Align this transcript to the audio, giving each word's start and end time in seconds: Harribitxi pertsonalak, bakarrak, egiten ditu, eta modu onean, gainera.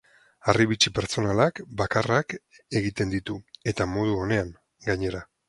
Harribitxi 0.51 0.91
pertsonalak, 0.99 1.61
bakarrak, 1.81 2.35
egiten 2.81 3.15
ditu, 3.17 3.37
eta 3.75 3.89
modu 3.93 4.19
onean, 4.25 4.53
gainera. 4.91 5.25